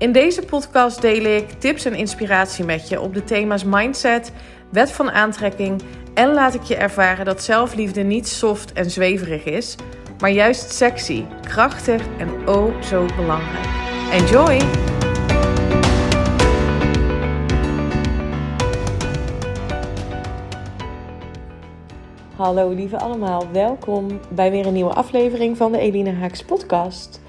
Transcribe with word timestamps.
In 0.00 0.12
deze 0.12 0.42
podcast 0.42 1.00
deel 1.00 1.24
ik 1.24 1.50
tips 1.50 1.84
en 1.84 1.94
inspiratie 1.94 2.64
met 2.64 2.88
je 2.88 3.00
op 3.00 3.14
de 3.14 3.24
thema's 3.24 3.64
mindset, 3.64 4.32
wet 4.70 4.92
van 4.92 5.10
aantrekking 5.10 5.82
en 6.14 6.32
laat 6.32 6.54
ik 6.54 6.62
je 6.62 6.76
ervaren 6.76 7.24
dat 7.24 7.42
zelfliefde 7.42 8.02
niet 8.02 8.28
soft 8.28 8.72
en 8.72 8.90
zweverig 8.90 9.44
is, 9.44 9.76
maar 10.18 10.30
juist 10.30 10.72
sexy, 10.72 11.24
krachtig 11.40 12.02
en 12.18 12.48
oh 12.48 12.82
zo 12.82 13.06
belangrijk. 13.16 13.66
Enjoy! 14.12 14.60
Hallo 22.36 22.70
lieve 22.70 22.98
allemaal, 22.98 23.50
welkom 23.52 24.20
bij 24.30 24.50
weer 24.50 24.66
een 24.66 24.72
nieuwe 24.72 24.94
aflevering 24.94 25.56
van 25.56 25.72
de 25.72 25.78
Eline 25.78 26.12
Haaks 26.12 26.44
podcast. 26.44 27.19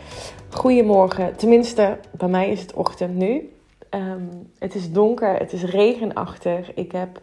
Goedemorgen, 0.51 1.35
tenminste 1.35 1.97
bij 2.11 2.27
mij 2.27 2.49
is 2.49 2.61
het 2.61 2.73
ochtend 2.73 3.15
nu. 3.15 3.53
Ehm, 3.89 4.23
het 4.59 4.75
is 4.75 4.91
donker, 4.91 5.37
het 5.37 5.53
is 5.53 5.63
regenachtig. 5.63 6.73
Ik 6.73 6.91
heb 6.91 7.21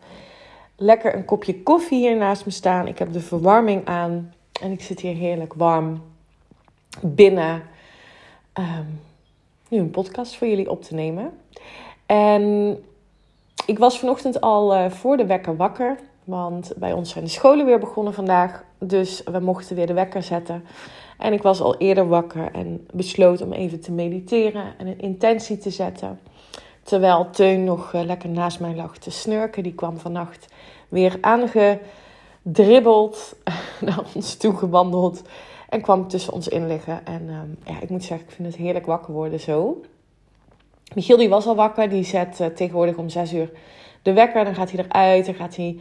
lekker 0.76 1.14
een 1.14 1.24
kopje 1.24 1.62
koffie 1.62 1.98
hier 1.98 2.16
naast 2.16 2.44
me 2.44 2.50
staan. 2.50 2.86
Ik 2.86 2.98
heb 2.98 3.12
de 3.12 3.20
verwarming 3.20 3.86
aan 3.86 4.34
en 4.60 4.70
ik 4.70 4.82
zit 4.82 5.00
hier 5.00 5.14
heerlijk 5.14 5.54
warm 5.54 6.02
binnen 7.02 7.62
ehm, 8.52 8.86
nu 9.68 9.78
een 9.78 9.90
podcast 9.90 10.36
voor 10.36 10.46
jullie 10.48 10.70
op 10.70 10.82
te 10.82 10.94
nemen. 10.94 11.32
En 12.06 12.76
ik 13.66 13.78
was 13.78 13.98
vanochtend 13.98 14.40
al 14.40 14.76
uh, 14.76 14.90
voor 14.90 15.16
de 15.16 15.26
wekker 15.26 15.56
wakker, 15.56 15.98
want 16.28 16.72
bij 16.76 16.92
ons 16.92 17.10
zijn 17.10 17.24
de 17.24 17.30
scholen 17.30 17.66
weer 17.66 17.78
begonnen 17.78 18.14
vandaag. 18.14 18.64
Dus 18.78 19.22
we 19.24 19.38
mochten 19.38 19.76
weer 19.76 19.86
de 19.86 19.92
wekker 19.92 20.22
zetten. 20.22 20.64
En 21.18 21.32
ik 21.32 21.42
was 21.42 21.60
al 21.60 21.76
eerder 21.76 22.08
wakker 22.08 22.52
en 22.52 22.86
besloot 22.92 23.42
om 23.42 23.52
even 23.52 23.80
te 23.80 23.92
mediteren 23.92 24.64
en 24.78 24.86
een 24.86 25.00
intentie 25.00 25.58
te 25.58 25.70
zetten. 25.70 26.20
Terwijl 26.82 27.30
Teun 27.30 27.64
nog 27.64 27.92
uh, 27.92 28.02
lekker 28.02 28.28
naast 28.28 28.60
mij 28.60 28.74
lag 28.74 28.98
te 28.98 29.10
snurken. 29.10 29.62
Die 29.62 29.74
kwam 29.74 29.98
vannacht 29.98 30.48
weer 30.88 31.18
aangedribbeld 31.20 33.36
naar 33.86 34.02
ons 34.14 34.36
toe 34.36 34.56
gewandeld. 34.56 35.22
En 35.68 35.80
kwam 35.80 36.08
tussen 36.08 36.32
ons 36.32 36.48
in 36.48 36.66
liggen. 36.66 37.06
En 37.06 37.22
uh, 37.22 37.40
ja, 37.64 37.80
ik 37.80 37.88
moet 37.88 38.04
zeggen, 38.04 38.26
ik 38.26 38.32
vind 38.34 38.48
het 38.48 38.56
heerlijk 38.56 38.86
wakker 38.86 39.12
worden 39.12 39.40
zo. 39.40 39.80
Michiel 40.94 41.16
die 41.16 41.28
was 41.28 41.46
al 41.46 41.54
wakker. 41.54 41.88
Die 41.88 42.04
zet 42.04 42.40
uh, 42.40 42.46
tegenwoordig 42.46 42.96
om 42.96 43.08
6 43.08 43.32
uur 43.32 43.50
de 44.02 44.12
wekker. 44.12 44.44
Dan 44.44 44.54
gaat 44.54 44.70
hij 44.70 44.84
eruit. 44.84 45.26
Dan 45.26 45.34
gaat 45.34 45.56
hij 45.56 45.80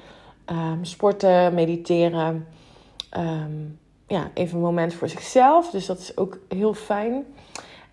um, 0.51 0.85
sporten, 0.85 1.53
mediteren. 1.53 2.47
Um, 3.17 3.79
ja, 4.07 4.31
even 4.33 4.55
een 4.55 4.63
moment 4.63 4.93
voor 4.93 5.09
zichzelf. 5.09 5.69
Dus 5.69 5.85
dat 5.85 5.99
is 5.99 6.17
ook 6.17 6.39
heel 6.47 6.73
fijn. 6.73 7.25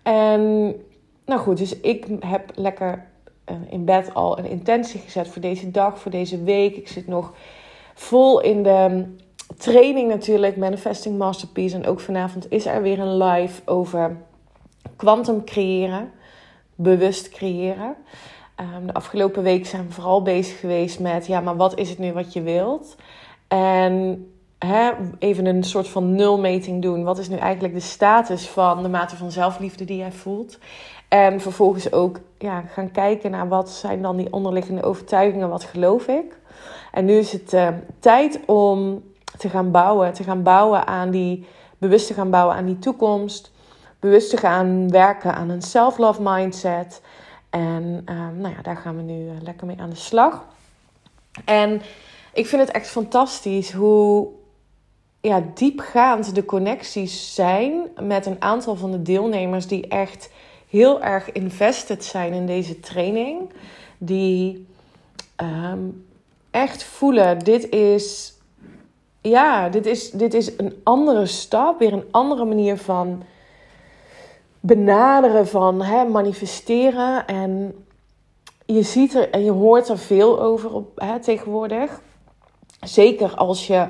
En 0.03 0.73
nou 1.25 1.41
goed, 1.41 1.57
dus 1.57 1.79
ik 1.79 2.05
heb 2.19 2.51
lekker 2.55 3.05
uh, 3.51 3.55
in 3.69 3.85
bed 3.85 4.13
al 4.13 4.39
een 4.39 4.49
intentie 4.49 4.99
gezet 4.99 5.27
voor 5.27 5.41
deze 5.41 5.71
dag, 5.71 5.99
voor 5.99 6.11
deze 6.11 6.43
week. 6.43 6.75
Ik 6.75 6.87
zit 6.87 7.07
nog 7.07 7.33
vol 7.93 8.41
in 8.41 8.63
de 8.63 9.05
training 9.57 10.09
natuurlijk, 10.09 10.57
Manifesting 10.57 11.17
Masterpiece. 11.17 11.75
En 11.75 11.85
ook 11.85 11.99
vanavond 11.99 12.51
is 12.51 12.65
er 12.65 12.81
weer 12.81 12.99
een 12.99 13.17
live 13.17 13.61
over 13.65 14.17
quantum 14.95 15.43
creëren, 15.43 16.11
bewust 16.75 17.29
creëren. 17.29 17.95
Um, 18.59 18.87
de 18.87 18.93
afgelopen 18.93 19.43
week 19.43 19.65
zijn 19.65 19.87
we 19.87 19.93
vooral 19.93 20.21
bezig 20.21 20.59
geweest 20.59 20.99
met, 20.99 21.27
ja, 21.27 21.39
maar 21.39 21.55
wat 21.55 21.77
is 21.77 21.89
het 21.89 21.99
nu 21.99 22.13
wat 22.13 22.33
je 22.33 22.41
wilt? 22.41 22.95
En 23.47 24.27
even 25.19 25.45
een 25.45 25.63
soort 25.63 25.87
van 25.87 26.15
nulmeting 26.15 26.81
doen. 26.81 27.03
Wat 27.03 27.17
is 27.17 27.29
nu 27.29 27.37
eigenlijk 27.37 27.73
de 27.73 27.79
status 27.79 28.47
van 28.47 28.83
de 28.83 28.89
mate 28.89 29.15
van 29.15 29.31
zelfliefde 29.31 29.85
die 29.85 29.97
jij 29.97 30.11
voelt? 30.11 30.59
En 31.07 31.41
vervolgens 31.41 31.91
ook 31.91 32.19
ja, 32.37 32.61
gaan 32.61 32.91
kijken 32.91 33.31
naar 33.31 33.47
wat 33.47 33.69
zijn 33.69 34.01
dan 34.01 34.17
die 34.17 34.33
onderliggende 34.33 34.83
overtuigingen, 34.83 35.49
wat 35.49 35.63
geloof 35.63 36.07
ik. 36.07 36.39
En 36.91 37.05
nu 37.05 37.13
is 37.13 37.31
het 37.31 37.53
uh, 37.53 37.67
tijd 37.99 38.39
om 38.45 39.03
te 39.37 39.49
gaan 39.49 39.71
bouwen, 39.71 40.13
te 40.13 40.23
gaan 40.23 40.43
bouwen 40.43 40.87
aan 40.87 41.09
die, 41.09 41.45
bewust 41.77 42.07
te 42.07 42.13
gaan 42.13 42.29
bouwen 42.29 42.55
aan 42.55 42.65
die 42.65 42.79
toekomst. 42.79 43.51
Bewust 43.99 44.29
te 44.29 44.37
gaan 44.37 44.89
werken 44.89 45.35
aan 45.35 45.49
een 45.49 45.61
self-love 45.61 46.21
mindset. 46.21 47.01
En 47.55 48.01
uh, 48.09 48.27
nou 48.37 48.55
ja, 48.55 48.61
daar 48.61 48.77
gaan 48.77 48.95
we 48.95 49.01
nu 49.01 49.25
uh, 49.25 49.31
lekker 49.41 49.67
mee 49.67 49.79
aan 49.79 49.89
de 49.89 49.95
slag. 49.95 50.45
En 51.45 51.81
ik 52.33 52.47
vind 52.47 52.61
het 52.61 52.71
echt 52.71 52.87
fantastisch 52.87 53.71
hoe 53.71 54.27
ja, 55.21 55.43
diepgaand 55.53 56.35
de 56.35 56.45
connecties 56.45 57.35
zijn 57.35 57.73
met 58.01 58.25
een 58.25 58.41
aantal 58.41 58.75
van 58.75 58.91
de 58.91 59.01
deelnemers 59.01 59.67
die 59.67 59.87
echt 59.87 60.29
heel 60.69 61.01
erg 61.01 61.31
invested 61.31 62.03
zijn 62.03 62.33
in 62.33 62.45
deze 62.45 62.79
training. 62.79 63.49
Die 63.97 64.67
um, 65.41 66.05
echt 66.51 66.83
voelen, 66.83 67.39
dit 67.39 67.69
is, 67.69 68.33
ja, 69.21 69.69
dit 69.69 69.85
is, 69.85 70.11
dit 70.11 70.33
is 70.33 70.57
een 70.57 70.81
andere 70.83 71.25
stap, 71.25 71.79
weer 71.79 71.93
een 71.93 72.07
andere 72.11 72.45
manier 72.45 72.77
van 72.77 73.23
benaderen, 74.65 75.47
van 75.47 75.81
hè, 75.81 76.05
manifesteren. 76.05 77.27
En 77.27 77.85
je 78.65 78.81
ziet 78.81 79.15
er 79.15 79.29
en 79.29 79.43
je 79.43 79.51
hoort 79.51 79.89
er 79.89 79.97
veel 79.97 80.41
over 80.41 80.73
op, 80.73 80.99
hè, 80.99 81.19
tegenwoordig. 81.19 82.01
Zeker 82.79 83.35
als 83.35 83.67
je 83.67 83.87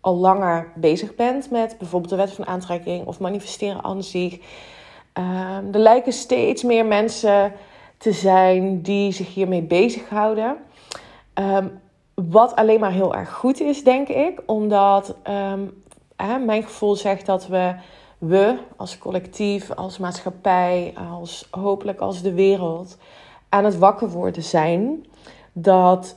al 0.00 0.16
langer 0.16 0.72
bezig 0.74 1.14
bent 1.14 1.50
met 1.50 1.78
bijvoorbeeld 1.78 2.10
de 2.10 2.16
wet 2.16 2.32
van 2.32 2.46
aantrekking 2.46 3.06
of 3.06 3.20
manifesteren 3.20 3.84
aan 3.84 4.02
zich. 4.02 4.34
Um, 5.14 5.72
er 5.72 5.80
lijken 5.80 6.12
steeds 6.12 6.62
meer 6.62 6.86
mensen 6.86 7.52
te 7.96 8.12
zijn 8.12 8.82
die 8.82 9.12
zich 9.12 9.34
hiermee 9.34 9.62
bezighouden. 9.62 10.56
Um, 11.34 11.80
wat 12.14 12.56
alleen 12.56 12.80
maar 12.80 12.92
heel 12.92 13.14
erg 13.14 13.32
goed 13.32 13.60
is, 13.60 13.84
denk 13.84 14.08
ik. 14.08 14.42
Omdat 14.46 15.16
hè, 16.16 16.38
mijn 16.38 16.62
gevoel 16.62 16.96
zegt 16.96 17.26
dat 17.26 17.46
we, 17.46 17.74
we 18.18 18.58
als 18.76 18.98
collectief, 18.98 19.70
als 19.70 19.98
maatschappij, 19.98 20.94
als 21.10 21.48
hopelijk 21.50 22.00
als 22.00 22.22
de 22.22 22.32
wereld 22.32 22.96
aan 23.48 23.64
het 23.64 23.78
wakker 23.78 24.08
worden 24.08 24.42
zijn. 24.42 25.06
Dat 25.52 26.14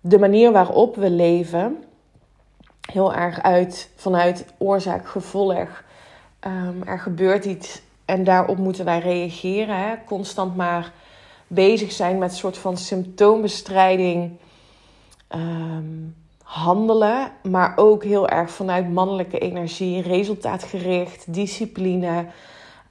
de 0.00 0.18
manier 0.18 0.52
waarop 0.52 0.96
we 0.96 1.10
leven 1.10 1.84
heel 2.92 3.14
erg 3.14 3.42
uit 3.42 3.90
vanuit 3.96 4.46
oorzaak-gevolg. 4.58 5.84
Um, 6.46 6.82
er 6.82 6.98
gebeurt 6.98 7.44
iets 7.44 7.82
en 8.04 8.24
daarop 8.24 8.56
moeten 8.58 8.84
wij 8.84 8.98
reageren. 8.98 9.76
Hè? 9.76 9.94
Constant 10.04 10.56
maar 10.56 10.92
bezig 11.46 11.92
zijn 11.92 12.18
met 12.18 12.30
een 12.30 12.36
soort 12.36 12.58
van 12.58 12.76
symptoombestrijding. 12.76 14.38
Um, 15.34 16.16
handelen, 16.46 17.32
maar 17.42 17.72
ook 17.76 18.04
heel 18.04 18.28
erg 18.28 18.50
vanuit 18.50 18.92
mannelijke 18.92 19.38
energie, 19.38 20.02
resultaatgericht, 20.02 21.34
discipline. 21.34 22.26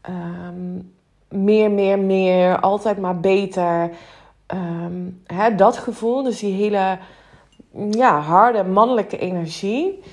Um, 0.09 0.93
meer, 1.29 1.71
meer, 1.71 1.99
meer, 1.99 2.59
altijd 2.59 2.97
maar 2.97 3.19
beter. 3.19 3.89
Um, 4.53 5.21
hè, 5.25 5.55
dat 5.55 5.77
gevoel, 5.77 6.23
dus 6.23 6.39
die 6.39 6.53
hele 6.53 6.97
ja, 7.91 8.19
harde 8.19 8.63
mannelijke 8.63 9.17
energie. 9.17 10.03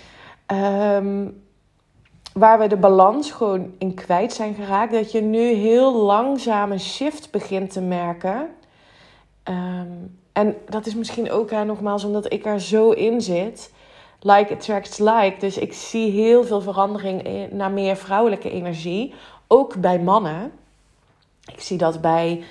Um, 0.46 1.42
waar 2.32 2.58
we 2.58 2.66
de 2.66 2.76
balans 2.76 3.30
gewoon 3.30 3.72
in 3.78 3.94
kwijt 3.94 4.32
zijn 4.32 4.54
geraakt. 4.54 4.92
Dat 4.92 5.12
je 5.12 5.20
nu 5.20 5.52
heel 5.52 5.94
langzaam 5.94 6.72
een 6.72 6.80
shift 6.80 7.30
begint 7.30 7.72
te 7.72 7.80
merken. 7.80 8.48
Um, 9.48 10.18
en 10.32 10.56
dat 10.68 10.86
is 10.86 10.94
misschien 10.94 11.30
ook 11.30 11.50
nogmaals 11.50 12.04
omdat 12.04 12.32
ik 12.32 12.46
er 12.46 12.60
zo 12.60 12.90
in 12.90 13.20
zit. 13.20 13.72
Like 14.20 14.54
attracts 14.54 14.98
like. 14.98 15.34
Dus 15.38 15.58
ik 15.58 15.72
zie 15.72 16.10
heel 16.10 16.44
veel 16.44 16.60
verandering 16.60 17.22
in, 17.22 17.48
naar 17.56 17.70
meer 17.70 17.96
vrouwelijke 17.96 18.50
energie. 18.50 19.14
Ook 19.46 19.76
bij 19.76 19.98
mannen. 19.98 20.52
Ik 21.52 21.60
zie 21.60 21.78
dat 21.78 22.00
bij, 22.00 22.42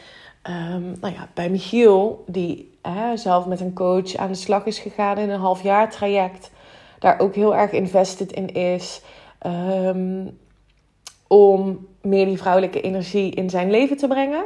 um, 0.50 0.96
nou 1.02 1.14
ja, 1.14 1.30
bij 1.34 1.50
Michiel, 1.50 2.24
die 2.28 2.78
zelf 3.16 3.46
met 3.46 3.60
een 3.60 3.74
coach 3.74 4.16
aan 4.16 4.28
de 4.28 4.36
slag 4.38 4.66
is 4.66 4.80
gegaan 4.80 5.18
in 5.18 5.30
een 5.30 5.40
half 5.40 5.64
jaar 5.64 5.90
traject. 5.90 6.52
Daar 7.00 7.20
ook 7.20 7.36
heel 7.36 7.56
erg 7.56 7.72
invested 7.72 8.32
in 8.32 8.54
is. 8.54 9.02
Um, 9.48 10.40
om 11.28 11.88
meer 12.02 12.26
die 12.26 12.38
vrouwelijke 12.38 12.82
energie 12.82 13.32
in 13.32 13.50
zijn 13.50 13.72
leven 13.72 13.98
te 13.98 14.08
brengen. 14.08 14.44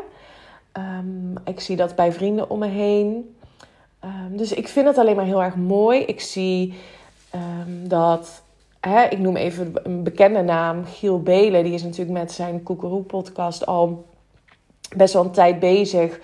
Um, 0.77 1.33
ik 1.45 1.59
zie 1.59 1.75
dat 1.75 1.95
bij 1.95 2.11
vrienden 2.11 2.49
om 2.49 2.59
me 2.59 2.67
heen. 2.67 3.35
Um, 4.03 4.37
dus 4.37 4.53
ik 4.53 4.67
vind 4.67 4.87
het 4.87 4.97
alleen 4.97 5.15
maar 5.15 5.25
heel 5.25 5.43
erg 5.43 5.55
mooi. 5.55 5.99
Ik 5.99 6.21
zie 6.21 6.73
dat 7.83 8.43
hè, 8.79 9.03
ik 9.03 9.19
noem 9.19 9.35
even 9.35 9.73
een 9.83 10.03
bekende 10.03 10.41
naam, 10.41 10.85
Giel 10.85 11.21
Belen. 11.21 11.63
Die 11.63 11.73
is 11.73 11.83
natuurlijk 11.83 12.17
met 12.17 12.31
zijn 12.31 12.63
Koekeroe-podcast 12.63 13.65
al 13.65 14.05
best 14.95 15.13
wel 15.13 15.23
een 15.23 15.31
tijd 15.31 15.59
bezig 15.59 16.19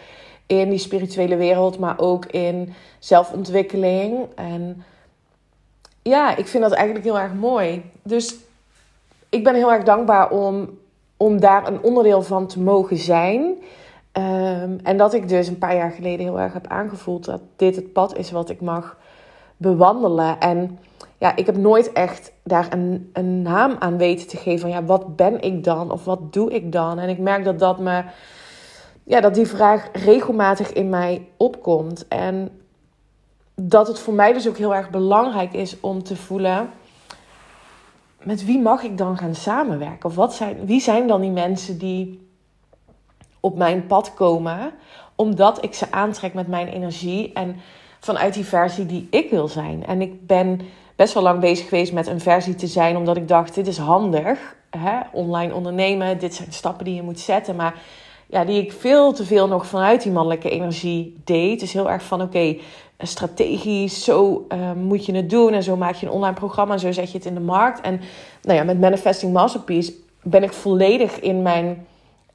in 0.45 0.69
die 0.69 0.79
spirituele 0.79 1.35
wereld, 1.35 1.79
maar 1.79 1.99
ook 1.99 2.25
in 2.25 2.73
zelfontwikkeling. 2.99 4.27
En 4.35 4.83
ja, 6.01 6.37
ik 6.37 6.47
vind 6.47 6.63
dat 6.63 6.71
eigenlijk 6.71 7.05
heel 7.05 7.19
erg 7.19 7.33
mooi. 7.33 7.83
Dus 8.03 8.35
ik 9.29 9.43
ben 9.43 9.55
heel 9.55 9.71
erg 9.71 9.83
dankbaar 9.83 10.29
om, 10.29 10.69
om 11.17 11.39
daar 11.39 11.67
een 11.67 11.83
onderdeel 11.83 12.21
van 12.21 12.47
te 12.47 12.59
mogen 12.59 12.97
zijn. 12.97 13.55
Ehm, 14.11 14.77
en 14.83 14.97
dat 14.97 15.13
ik 15.13 15.29
dus 15.29 15.47
een 15.47 15.57
paar 15.57 15.75
jaar 15.75 15.91
geleden 15.91 16.25
heel 16.25 16.39
erg 16.39 16.53
heb 16.53 16.67
aangevoeld 16.67 17.25
dat 17.25 17.41
dit 17.55 17.75
het 17.75 17.93
pad 17.93 18.17
is 18.17 18.31
wat 18.31 18.49
ik 18.49 18.61
mag 18.61 18.97
bewandelen. 19.57 20.39
En 20.39 20.79
ja, 21.17 21.35
ik 21.35 21.45
heb 21.45 21.57
nooit 21.57 21.91
echt 21.91 22.31
daar 22.43 22.67
een, 22.69 23.09
een 23.13 23.41
naam 23.41 23.75
aan 23.79 23.97
weten 23.97 24.27
te 24.27 24.37
geven. 24.37 24.59
Van 24.59 24.69
ja, 24.69 24.83
wat 24.83 25.15
ben 25.15 25.41
ik 25.41 25.63
dan? 25.63 25.91
Of 25.91 26.05
wat 26.05 26.33
doe 26.33 26.51
ik 26.51 26.71
dan? 26.71 26.99
En 26.99 27.09
ik 27.09 27.19
merk 27.19 27.43
dat 27.43 27.59
dat 27.59 27.79
me. 27.79 28.03
Ja, 29.03 29.21
dat 29.21 29.33
die 29.33 29.47
vraag 29.47 29.89
regelmatig 29.93 30.73
in 30.73 30.89
mij 30.89 31.27
opkomt. 31.37 32.07
En 32.07 32.49
dat 33.55 33.87
het 33.87 33.99
voor 33.99 34.13
mij 34.13 34.33
dus 34.33 34.47
ook 34.47 34.57
heel 34.57 34.75
erg 34.75 34.89
belangrijk 34.89 35.53
is 35.53 35.79
om 35.79 36.03
te 36.03 36.15
voelen. 36.15 36.69
Met 38.23 38.45
wie 38.45 38.59
mag 38.59 38.83
ik 38.83 38.97
dan 38.97 39.17
gaan 39.17 39.35
samenwerken? 39.35 40.09
Of 40.09 40.15
wat 40.15 40.33
zijn, 40.33 40.65
wie 40.65 40.81
zijn 40.81 41.07
dan 41.07 41.21
die 41.21 41.31
mensen 41.31 41.77
die 41.77 42.30
op 43.41 43.57
mijn 43.57 43.87
pad 43.87 44.13
komen, 44.13 44.71
omdat 45.15 45.63
ik 45.63 45.73
ze 45.73 45.91
aantrek 45.91 46.33
met 46.33 46.47
mijn 46.47 46.67
energie 46.67 47.33
en 47.33 47.55
vanuit 47.99 48.33
die 48.33 48.45
versie 48.45 48.85
die 48.85 49.07
ik 49.09 49.29
wil 49.29 49.47
zijn. 49.47 49.85
En 49.85 50.01
ik 50.01 50.27
ben 50.27 50.61
best 50.95 51.13
wel 51.13 51.23
lang 51.23 51.39
bezig 51.39 51.67
geweest 51.67 51.93
met 51.93 52.07
een 52.07 52.19
versie 52.19 52.55
te 52.55 52.67
zijn, 52.67 52.97
omdat 52.97 53.17
ik 53.17 53.27
dacht: 53.27 53.55
dit 53.55 53.67
is 53.67 53.77
handig. 53.77 54.55
Hè? 54.69 54.99
Online 55.11 55.53
ondernemen, 55.53 56.19
dit 56.19 56.33
zijn 56.33 56.51
stappen 56.51 56.85
die 56.85 56.95
je 56.95 57.01
moet 57.01 57.19
zetten. 57.19 57.55
Maar 57.55 57.73
ja, 58.27 58.45
die 58.45 58.61
ik 58.61 58.71
veel 58.71 59.13
te 59.13 59.25
veel 59.25 59.47
nog 59.47 59.65
vanuit 59.67 60.03
die 60.03 60.11
mannelijke 60.11 60.49
energie 60.49 61.21
deed. 61.23 61.59
Dus 61.59 61.73
heel 61.73 61.89
erg 61.89 62.03
van: 62.03 62.21
oké, 62.21 62.57
strategisch, 62.97 64.03
zo 64.03 64.45
uh, 64.49 64.71
moet 64.71 65.05
je 65.05 65.15
het 65.15 65.29
doen. 65.29 65.53
En 65.53 65.63
zo 65.63 65.75
maak 65.75 65.95
je 65.95 66.05
een 66.05 66.11
online 66.11 66.35
programma 66.35 66.73
en 66.73 66.79
zo 66.79 66.91
zet 66.91 67.11
je 67.11 67.17
het 67.17 67.27
in 67.27 67.33
de 67.33 67.39
markt. 67.39 67.81
En 67.81 68.01
nou 68.41 68.57
ja, 68.57 68.63
met 68.63 68.79
Manifesting 68.79 69.33
Masterpiece 69.33 69.93
ben 70.23 70.43
ik 70.43 70.53
volledig 70.53 71.19
in 71.19 71.41
mijn 71.41 71.85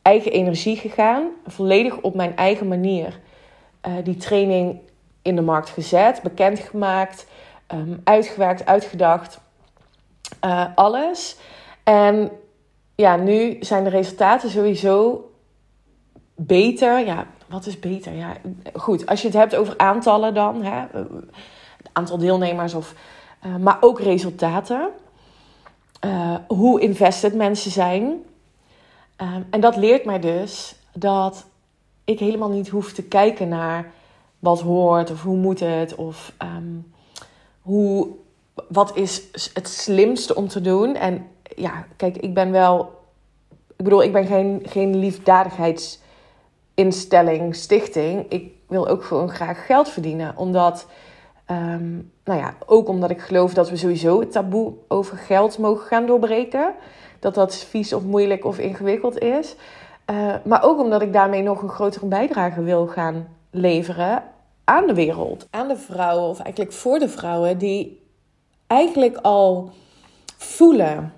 eigen 0.07 0.33
energie 0.33 0.77
gegaan. 0.77 1.29
Volledig 1.47 2.01
op 2.01 2.15
mijn 2.15 2.37
eigen 2.37 2.69
manier 2.69 3.21
uh, 3.87 3.93
die 4.05 4.17
training 4.17 4.81
in 5.23 5.37
de 5.37 5.43
markt 5.43 5.69
gezet, 5.69 6.23
bekendgemaakt, 6.23 7.27
um, 7.75 8.01
uitgewerkt, 8.05 8.67
uitgedacht. 8.67 9.41
Uh, 10.45 10.67
alles. 10.75 11.37
En 11.85 12.31
ja, 12.95 13.17
nu 13.17 13.57
zijn 13.61 13.85
de 13.85 13.91
resultaten 13.91 14.51
sowieso 14.51 15.31
beter. 16.35 17.07
Ja, 17.07 17.27
wat 17.49 17.67
is 17.67 17.81
beter? 17.81 18.13
Ja, 18.13 18.37
goed, 18.75 19.07
als 19.07 19.21
je 19.21 19.27
het 19.27 19.37
hebt 19.37 19.57
over 19.57 19.75
aantallen 19.77 20.35
dan, 20.35 20.63
hè, 20.63 20.81
het 21.77 21.91
aantal 21.93 22.19
deelnemers, 22.19 22.75
of, 22.75 22.95
maar 23.61 23.77
ook 23.81 24.01
resultaten. 24.01 24.89
Hoe 26.49 26.81
invested 26.81 27.35
mensen 27.35 27.71
zijn. 27.71 28.25
Um, 29.23 29.47
en 29.51 29.61
dat 29.61 29.77
leert 29.77 30.05
mij 30.05 30.21
dus 30.21 30.77
dat 30.93 31.47
ik 32.05 32.19
helemaal 32.19 32.51
niet 32.51 32.69
hoef 32.69 32.93
te 32.93 33.03
kijken 33.03 33.49
naar 33.49 33.93
wat 34.39 34.61
hoort 34.61 35.11
of 35.11 35.23
hoe 35.23 35.37
moet 35.37 35.61
het 35.61 35.95
of 35.95 36.33
um, 36.43 36.93
hoe, 37.61 38.09
wat 38.69 38.97
is 38.97 39.23
het 39.55 39.69
slimste 39.69 40.35
om 40.35 40.49
te 40.49 40.61
doen. 40.61 40.95
En 40.95 41.27
ja, 41.57 41.87
kijk, 41.97 42.17
ik 42.17 42.35
ben 42.35 42.51
wel, 42.51 42.93
ik 43.77 43.85
bedoel, 43.85 44.03
ik 44.03 44.13
ben 44.13 44.27
geen, 44.27 44.63
geen 44.65 44.97
liefdadigheidsinstelling, 44.97 47.55
stichting. 47.55 48.27
Ik 48.29 48.53
wil 48.69 48.89
ook 48.89 49.05
gewoon 49.05 49.31
graag 49.31 49.67
geld 49.67 49.89
verdienen, 49.89 50.37
omdat. 50.37 50.87
Um, 51.51 52.13
nou 52.25 52.41
ja, 52.41 52.55
ook 52.67 52.89
omdat 52.89 53.11
ik 53.11 53.21
geloof 53.21 53.55
dat 53.55 53.71
we 53.71 53.77
sowieso 53.77 54.21
het 54.21 54.33
taboe 54.33 54.73
over 54.89 55.17
geld 55.17 55.59
mogen 55.59 55.87
gaan 55.87 56.07
doorbreken 56.07 56.75
dat 57.21 57.35
dat 57.35 57.57
vies 57.57 57.93
of 57.93 58.03
moeilijk 58.03 58.45
of 58.45 58.59
ingewikkeld 58.59 59.19
is. 59.19 59.55
Uh, 60.11 60.35
maar 60.45 60.63
ook 60.63 60.81
omdat 60.81 61.03
ik 61.03 61.13
daarmee 61.13 61.43
nog 61.43 61.63
een 61.63 61.69
grotere 61.69 62.07
bijdrage 62.07 62.63
wil 62.63 62.87
gaan 62.87 63.29
leveren 63.51 64.23
aan 64.65 64.87
de 64.87 64.95
wereld. 64.95 65.47
Aan 65.51 65.69
de 65.69 65.77
vrouwen, 65.77 66.29
of 66.29 66.41
eigenlijk 66.41 66.75
voor 66.75 66.99
de 66.99 67.09
vrouwen 67.09 67.59
die 67.59 68.01
eigenlijk 68.67 69.17
al 69.17 69.71
voelen: 70.37 71.13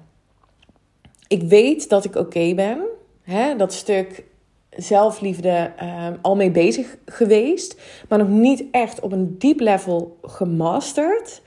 ik 1.28 1.42
weet 1.42 1.88
dat 1.88 2.04
ik 2.04 2.16
oké 2.16 2.54
ben. 2.54 2.80
Hè, 3.22 3.56
dat 3.56 3.72
stuk 3.72 4.24
zelfliefde 4.70 5.72
uh, 5.82 6.06
al 6.22 6.36
mee 6.36 6.50
bezig 6.50 6.96
geweest, 7.06 7.80
maar 8.08 8.18
nog 8.18 8.28
niet 8.28 8.64
echt 8.70 9.00
op 9.00 9.12
een 9.12 9.38
diep 9.38 9.60
level 9.60 10.18
gemasterd. 10.22 11.42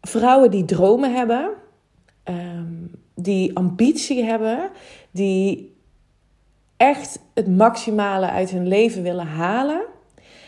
Vrouwen 0.00 0.50
die 0.50 0.64
dromen 0.64 1.14
hebben, 1.14 1.50
um, 2.24 2.90
die 3.22 3.56
ambitie 3.56 4.24
hebben, 4.24 4.70
die 5.10 5.74
echt 6.76 7.18
het 7.34 7.56
maximale 7.56 8.30
uit 8.30 8.50
hun 8.50 8.68
leven 8.68 9.02
willen 9.02 9.26
halen, 9.26 9.82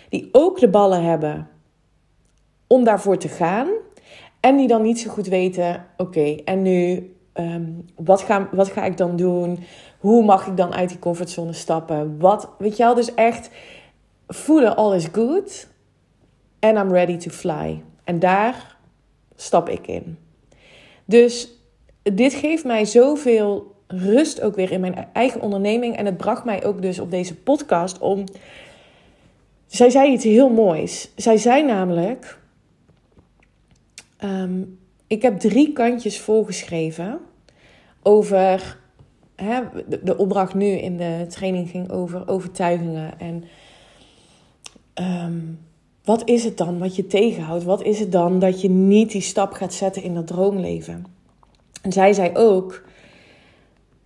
die 0.08 0.28
ook 0.32 0.60
de 0.60 0.68
ballen 0.68 1.04
hebben 1.04 1.48
om 2.66 2.84
daarvoor 2.84 3.18
te 3.18 3.28
gaan 3.28 3.68
en 4.40 4.56
die 4.56 4.68
dan 4.68 4.82
niet 4.82 5.00
zo 5.00 5.10
goed 5.10 5.26
weten: 5.26 5.86
oké, 5.96 6.34
en 6.44 6.62
nu, 6.62 7.14
um, 7.34 7.84
wat, 7.96 8.22
ga, 8.22 8.48
wat 8.52 8.68
ga 8.68 8.84
ik 8.84 8.96
dan 8.96 9.16
doen? 9.16 9.58
Hoe 9.98 10.24
mag 10.24 10.46
ik 10.46 10.56
dan 10.56 10.74
uit 10.74 10.88
die 10.88 10.98
comfortzone 10.98 11.52
stappen? 11.52 12.18
Wat, 12.18 12.48
weet 12.58 12.76
je 12.76 12.82
wel, 12.82 12.94
dus 12.94 13.14
echt 13.14 13.50
voelen 14.26 14.76
all 14.76 14.94
is 14.94 15.06
good 15.12 15.68
and 16.60 16.78
I'm 16.78 16.92
ready 16.92 17.16
to 17.16 17.30
fly. 17.30 17.82
En 18.04 18.18
daar 18.18 18.76
stap 19.36 19.68
ik 19.68 19.86
in. 19.86 20.18
Dus 21.04 21.48
dit 22.12 22.34
geeft 22.34 22.64
mij 22.64 22.84
zoveel 22.84 23.74
rust 23.86 24.40
ook 24.40 24.54
weer 24.54 24.72
in 24.72 24.80
mijn 24.80 25.08
eigen 25.12 25.40
onderneming. 25.40 25.96
En 25.96 26.06
het 26.06 26.16
bracht 26.16 26.44
mij 26.44 26.64
ook 26.64 26.82
dus 26.82 26.98
op 26.98 27.10
deze 27.10 27.34
podcast 27.36 27.98
om. 27.98 28.24
Zij 29.66 29.90
zei 29.90 30.12
iets 30.12 30.24
heel 30.24 30.50
moois. 30.50 31.10
Zij 31.16 31.36
zei 31.36 31.64
namelijk: 31.64 32.38
um, 34.24 34.78
Ik 35.06 35.22
heb 35.22 35.38
drie 35.38 35.72
kantjes 35.72 36.20
volgeschreven 36.20 37.20
over. 38.02 38.82
Hè, 39.34 39.60
de, 40.02 40.16
opdracht 40.16 40.54
nu 40.54 40.66
in 40.66 40.96
de 40.96 41.26
training 41.28 41.70
ging 41.70 41.90
over 41.90 42.28
overtuigingen. 42.28 43.20
En 43.20 43.44
um, 44.94 45.58
wat 46.04 46.28
is 46.28 46.44
het 46.44 46.58
dan 46.58 46.78
wat 46.78 46.96
je 46.96 47.06
tegenhoudt? 47.06 47.64
Wat 47.64 47.82
is 47.82 48.00
het 48.00 48.12
dan 48.12 48.38
dat 48.38 48.60
je 48.60 48.70
niet 48.70 49.10
die 49.10 49.20
stap 49.20 49.52
gaat 49.52 49.74
zetten 49.74 50.02
in 50.02 50.14
dat 50.14 50.26
droomleven? 50.26 51.13
En 51.84 51.92
zij 51.92 52.12
zei 52.12 52.36
ook: 52.36 52.84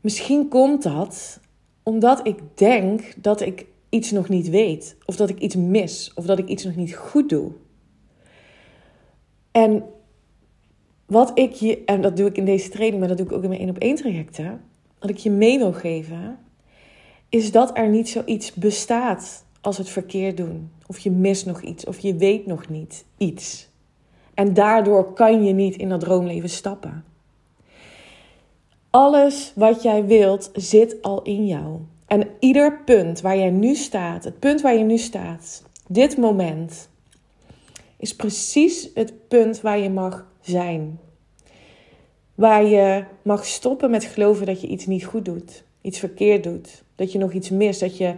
Misschien 0.00 0.48
komt 0.48 0.82
dat 0.82 1.40
omdat 1.82 2.26
ik 2.26 2.38
denk 2.54 3.14
dat 3.22 3.40
ik 3.40 3.66
iets 3.88 4.10
nog 4.10 4.28
niet 4.28 4.48
weet, 4.48 4.96
of 5.04 5.16
dat 5.16 5.28
ik 5.28 5.38
iets 5.38 5.54
mis, 5.54 6.12
of 6.14 6.24
dat 6.24 6.38
ik 6.38 6.48
iets 6.48 6.64
nog 6.64 6.76
niet 6.76 6.94
goed 6.94 7.28
doe. 7.28 7.50
En 9.50 9.84
wat 11.06 11.38
ik 11.38 11.52
je, 11.52 11.84
en 11.84 12.00
dat 12.00 12.16
doe 12.16 12.28
ik 12.28 12.36
in 12.36 12.44
deze 12.44 12.68
training, 12.68 12.98
maar 12.98 13.08
dat 13.08 13.16
doe 13.16 13.26
ik 13.26 13.32
ook 13.32 13.42
in 13.42 13.48
mijn 13.48 13.60
één 13.60 13.70
op 13.70 13.78
één 13.78 13.96
trajecten, 13.96 14.60
wat 14.98 15.10
ik 15.10 15.16
je 15.16 15.30
mee 15.30 15.58
wil 15.58 15.72
geven, 15.72 16.38
is 17.28 17.52
dat 17.52 17.76
er 17.78 17.88
niet 17.88 18.08
zoiets 18.08 18.54
bestaat 18.54 19.44
als 19.60 19.78
het 19.78 19.88
verkeerd 19.88 20.36
doen. 20.36 20.70
Of 20.86 20.98
je 20.98 21.10
mist 21.10 21.46
nog 21.46 21.62
iets, 21.62 21.84
of 21.84 21.98
je 21.98 22.14
weet 22.14 22.46
nog 22.46 22.68
niet 22.68 23.04
iets. 23.16 23.68
En 24.34 24.54
daardoor 24.54 25.12
kan 25.12 25.44
je 25.44 25.52
niet 25.52 25.76
in 25.76 25.88
dat 25.88 26.00
droomleven 26.00 26.48
stappen. 26.48 27.04
Alles 28.98 29.52
wat 29.54 29.82
jij 29.82 30.04
wilt 30.04 30.50
zit 30.54 31.02
al 31.02 31.22
in 31.22 31.46
jou. 31.46 31.78
En 32.06 32.28
ieder 32.38 32.80
punt 32.84 33.20
waar 33.20 33.36
jij 33.36 33.50
nu 33.50 33.74
staat, 33.74 34.24
het 34.24 34.38
punt 34.38 34.60
waar 34.60 34.74
je 34.74 34.84
nu 34.84 34.98
staat, 34.98 35.62
dit 35.88 36.16
moment, 36.16 36.88
is 37.96 38.16
precies 38.16 38.90
het 38.94 39.28
punt 39.28 39.60
waar 39.60 39.78
je 39.78 39.90
mag 39.90 40.26
zijn. 40.40 41.00
Waar 42.34 42.64
je 42.64 43.04
mag 43.22 43.46
stoppen 43.46 43.90
met 43.90 44.04
geloven 44.04 44.46
dat 44.46 44.60
je 44.60 44.66
iets 44.66 44.86
niet 44.86 45.04
goed 45.04 45.24
doet, 45.24 45.64
iets 45.80 45.98
verkeerd 45.98 46.44
doet, 46.44 46.84
dat 46.94 47.12
je 47.12 47.18
nog 47.18 47.32
iets 47.32 47.50
mist, 47.50 47.80
dat 47.80 47.96
je 47.96 48.14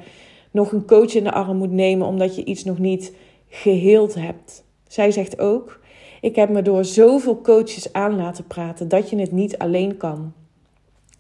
nog 0.51 0.73
een 0.73 0.87
coach 0.87 1.15
in 1.15 1.25
de 1.25 1.33
arm 1.33 1.57
moet 1.57 1.73
nemen 1.73 2.07
omdat 2.07 2.37
je 2.37 2.45
iets 2.45 2.65
nog 2.65 2.79
niet 2.79 3.13
geheeld 3.49 4.15
hebt. 4.15 4.65
Zij 4.89 5.11
zegt 5.11 5.39
ook: 5.39 5.81
Ik 6.21 6.37
heb 6.37 6.49
me 6.49 6.63
door 6.63 6.85
zoveel 6.85 7.41
coaches 7.41 7.93
aan 7.93 8.17
laten 8.17 8.47
praten 8.47 8.89
dat 8.89 9.11
je 9.11 9.17
het 9.17 9.33
niet 9.33 9.59
alleen 9.59 9.97
kan 9.97 10.33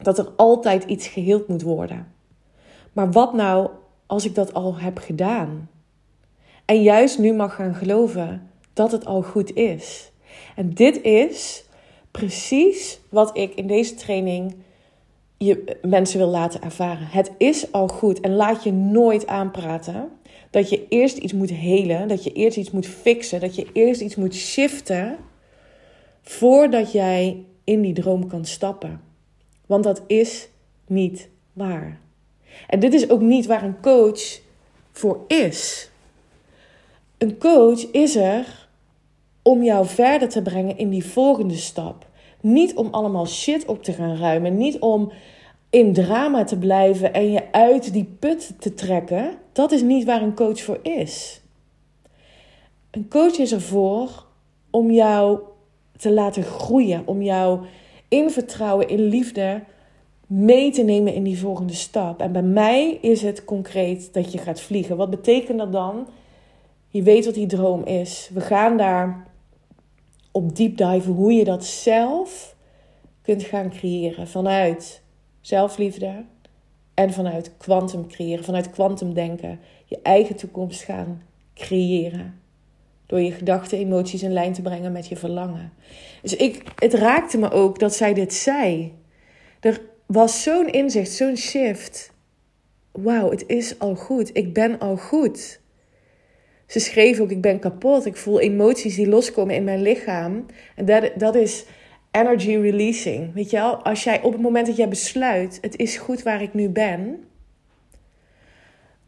dat 0.02 0.18
er 0.18 0.28
altijd 0.36 0.84
iets 0.84 1.06
geheeld 1.06 1.48
moet 1.48 1.62
worden. 1.62 2.12
Maar 2.92 3.12
wat 3.12 3.32
nou 3.32 3.70
als 4.06 4.24
ik 4.24 4.34
dat 4.34 4.54
al 4.54 4.78
heb 4.78 4.98
gedaan? 4.98 5.68
En 6.64 6.82
juist 6.82 7.18
nu 7.18 7.32
mag 7.32 7.54
gaan 7.54 7.74
geloven 7.74 8.50
dat 8.72 8.92
het 8.92 9.06
al 9.06 9.22
goed 9.22 9.54
is. 9.54 10.12
En 10.56 10.74
dit 10.74 11.02
is 11.02 11.64
precies 12.10 13.00
wat 13.08 13.36
ik 13.36 13.54
in 13.54 13.66
deze 13.66 13.94
training 13.94 14.54
je 15.38 15.78
mensen 15.82 16.18
wil 16.18 16.28
laten 16.28 16.62
ervaren. 16.62 17.06
Het 17.06 17.32
is 17.38 17.72
al 17.72 17.88
goed 17.88 18.20
en 18.20 18.34
laat 18.34 18.64
je 18.64 18.72
nooit 18.72 19.26
aanpraten 19.26 20.10
dat 20.50 20.68
je 20.68 20.86
eerst 20.88 21.16
iets 21.16 21.32
moet 21.32 21.50
helen, 21.50 22.08
dat 22.08 22.24
je 22.24 22.32
eerst 22.32 22.56
iets 22.56 22.70
moet 22.70 22.86
fixen, 22.86 23.40
dat 23.40 23.54
je 23.54 23.66
eerst 23.72 24.00
iets 24.00 24.16
moet 24.16 24.34
shiften 24.34 25.16
voordat 26.22 26.92
jij 26.92 27.44
in 27.64 27.80
die 27.80 27.94
droom 27.94 28.26
kan 28.26 28.44
stappen. 28.44 29.09
Want 29.70 29.84
dat 29.84 30.02
is 30.06 30.48
niet 30.86 31.28
waar. 31.52 32.00
En 32.66 32.80
dit 32.80 32.94
is 32.94 33.10
ook 33.10 33.20
niet 33.20 33.46
waar 33.46 33.62
een 33.62 33.80
coach 33.80 34.40
voor 34.92 35.24
is. 35.26 35.90
Een 37.18 37.38
coach 37.38 37.90
is 37.90 38.16
er 38.16 38.68
om 39.42 39.62
jou 39.62 39.86
verder 39.86 40.28
te 40.28 40.42
brengen 40.42 40.78
in 40.78 40.88
die 40.88 41.04
volgende 41.04 41.56
stap. 41.56 42.06
Niet 42.40 42.74
om 42.74 42.88
allemaal 42.90 43.26
shit 43.26 43.64
op 43.64 43.82
te 43.82 43.92
gaan 43.92 44.16
ruimen. 44.16 44.56
Niet 44.56 44.78
om 44.78 45.12
in 45.70 45.92
drama 45.92 46.44
te 46.44 46.58
blijven 46.58 47.12
en 47.12 47.30
je 47.30 47.52
uit 47.52 47.92
die 47.92 48.16
put 48.18 48.52
te 48.58 48.74
trekken. 48.74 49.38
Dat 49.52 49.72
is 49.72 49.82
niet 49.82 50.04
waar 50.04 50.22
een 50.22 50.34
coach 50.34 50.60
voor 50.60 50.78
is. 50.82 51.40
Een 52.90 53.08
coach 53.08 53.38
is 53.38 53.52
ervoor 53.52 54.26
om 54.70 54.90
jou 54.90 55.38
te 55.96 56.10
laten 56.10 56.42
groeien. 56.42 57.02
Om 57.06 57.22
jou 57.22 57.60
in 58.10 58.30
vertrouwen, 58.30 58.88
in 58.88 59.00
liefde 59.00 59.62
mee 60.26 60.70
te 60.70 60.82
nemen 60.82 61.14
in 61.14 61.22
die 61.22 61.38
volgende 61.38 61.74
stap. 61.74 62.20
En 62.20 62.32
bij 62.32 62.42
mij 62.42 62.98
is 63.00 63.22
het 63.22 63.44
concreet 63.44 64.12
dat 64.12 64.32
je 64.32 64.38
gaat 64.38 64.60
vliegen. 64.60 64.96
Wat 64.96 65.10
betekent 65.10 65.58
dat 65.58 65.72
dan? 65.72 66.08
Je 66.88 67.02
weet 67.02 67.24
wat 67.24 67.34
die 67.34 67.46
droom 67.46 67.84
is. 67.84 68.30
We 68.32 68.40
gaan 68.40 68.76
daar 68.76 69.26
op 70.30 70.56
deep 70.56 70.76
dive 70.76 71.10
hoe 71.10 71.32
je 71.32 71.44
dat 71.44 71.64
zelf 71.64 72.56
kunt 73.22 73.42
gaan 73.42 73.70
creëren 73.70 74.28
vanuit 74.28 75.02
zelfliefde 75.40 76.24
en 76.94 77.12
vanuit 77.12 77.56
kwantum 77.56 78.08
creëren, 78.08 78.44
vanuit 78.44 78.70
kwantum 78.70 79.14
denken, 79.14 79.60
je 79.84 79.98
eigen 80.02 80.36
toekomst 80.36 80.82
gaan 80.82 81.22
creëren. 81.54 82.39
Door 83.10 83.20
je 83.20 83.32
gedachten, 83.32 83.78
emoties 83.78 84.22
in 84.22 84.32
lijn 84.32 84.52
te 84.52 84.62
brengen 84.62 84.92
met 84.92 85.08
je 85.08 85.16
verlangen. 85.16 85.72
Dus 86.22 86.36
ik, 86.36 86.62
het 86.76 86.94
raakte 86.94 87.38
me 87.38 87.50
ook 87.50 87.78
dat 87.78 87.94
zij 87.94 88.14
dit 88.14 88.34
zei. 88.34 88.92
Er 89.60 89.80
was 90.06 90.42
zo'n 90.42 90.68
inzicht, 90.68 91.12
zo'n 91.12 91.36
shift. 91.36 92.12
Wauw, 92.92 93.30
het 93.30 93.44
is 93.46 93.78
al 93.78 93.94
goed. 93.94 94.30
Ik 94.36 94.54
ben 94.54 94.78
al 94.78 94.96
goed. 94.96 95.60
Ze 96.66 96.80
schreef 96.80 97.20
ook: 97.20 97.30
Ik 97.30 97.40
ben 97.40 97.58
kapot. 97.58 98.06
Ik 98.06 98.16
voel 98.16 98.40
emoties 98.40 98.94
die 98.94 99.08
loskomen 99.08 99.54
in 99.54 99.64
mijn 99.64 99.82
lichaam. 99.82 100.46
En 100.76 100.84
dat, 100.84 101.10
dat 101.16 101.34
is 101.34 101.64
energy 102.10 102.56
releasing. 102.56 103.34
Weet 103.34 103.50
je 103.50 103.56
wel, 103.56 103.84
als 103.84 104.04
jij 104.04 104.22
op 104.22 104.32
het 104.32 104.42
moment 104.42 104.66
dat 104.66 104.76
jij 104.76 104.88
besluit: 104.88 105.58
Het 105.60 105.76
is 105.76 105.96
goed 105.96 106.22
waar 106.22 106.42
ik 106.42 106.54
nu 106.54 106.68
ben, 106.68 107.24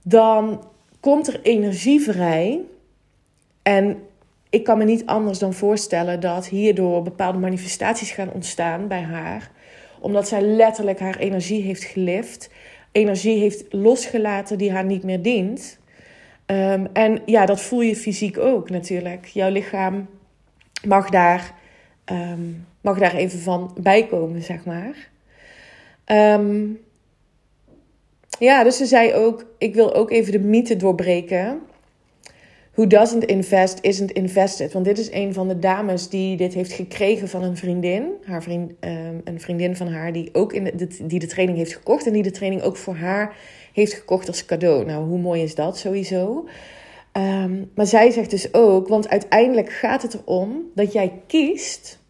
dan 0.03 0.65
komt 1.01 1.27
er 1.27 1.41
energie 1.43 2.01
vrij. 2.01 2.61
En 3.63 4.03
ik 4.51 4.65
kan 4.65 4.79
me 4.79 4.85
niet 4.85 5.07
anders 5.07 5.39
dan 5.39 5.55
voorstellen 5.55 6.21
dat 6.21 6.47
hierdoor 6.47 7.03
bepaalde 7.03 7.39
manifestaties 7.39 8.11
gaan 8.11 8.33
ontstaan 8.33 8.89
bij 8.89 9.03
haar. 9.03 9.51
Omdat 10.01 10.29
zij 10.29 10.41
letterlijk 10.43 11.01
haar 11.01 11.19
energie 11.19 11.63
heeft 11.63 11.85
gelift. 11.85 12.51
Energie 12.93 13.39
heeft 13.39 13.65
losgelaten 13.71 14.59
die 14.59 14.73
haar 14.73 14.85
niet 14.85 15.03
meer 15.03 15.23
dient. 15.23 15.79
Ehm, 16.47 16.87
en 16.93 17.23
ja, 17.27 17.47
dat 17.47 17.61
voel 17.61 17.81
je 17.81 17.97
fysiek 17.97 18.39
ook 18.39 18.71
natuurlijk. 18.71 19.27
Jouw 19.27 19.51
lichaam 19.51 20.09
mag 20.87 21.11
daar, 21.11 21.55
um, 22.13 22.67
mag 22.81 22.99
daar 22.99 23.15
even 23.15 23.39
van 23.39 23.75
bijkomen, 23.81 24.43
zeg 24.43 24.65
maar. 24.65 25.11
Ehm, 26.05 26.65
ja, 28.39 28.65
dus 28.65 28.77
ze 28.77 28.87
zei 28.87 29.15
ook: 29.15 29.45
Ik 29.59 29.75
wil 29.75 29.95
ook 29.95 30.11
even 30.11 30.33
de 30.33 30.39
mythe 30.39 30.77
doorbreken. 30.77 31.61
Who 32.75 32.87
doesn't 32.87 33.25
invest 33.25 33.79
isn't 33.81 34.11
invested. 34.11 34.73
Want 34.73 34.85
dit 34.85 34.99
is 34.99 35.11
een 35.11 35.33
van 35.33 35.49
de 35.49 35.59
dames 35.59 36.09
die 36.09 36.37
dit 36.37 36.55
heeft 36.55 36.73
gekregen 36.73 37.29
van 37.29 37.43
een 37.43 37.57
vriendin. 37.57 38.13
Haar 38.25 38.43
vriend, 38.43 38.73
een 39.25 39.41
vriendin 39.41 39.77
van 39.77 39.89
haar 39.89 40.13
die 40.13 40.29
ook 40.33 40.53
in 40.53 40.65
de, 40.65 41.07
die 41.07 41.19
de 41.19 41.27
training 41.27 41.59
heeft 41.59 41.75
gekocht. 41.75 42.07
En 42.07 42.13
die 42.13 42.23
de 42.23 42.31
training 42.31 42.63
ook 42.63 42.77
voor 42.77 42.95
haar 42.95 43.37
heeft 43.73 43.93
gekocht 43.93 44.29
als 44.29 44.45
cadeau. 44.45 44.85
Nou, 44.85 45.05
hoe 45.05 45.19
mooi 45.19 45.43
is 45.43 45.55
dat 45.55 45.79
sowieso? 45.79 46.49
Um, 47.17 47.71
maar 47.75 47.87
zij 47.87 48.11
zegt 48.11 48.31
dus 48.31 48.55
ook, 48.55 48.89
want 48.89 49.09
uiteindelijk 49.09 49.73
gaat 49.73 50.03
het 50.03 50.15
erom 50.15 50.63
dat 50.75 50.93
jij 50.93 51.23
kiest 51.27 52.01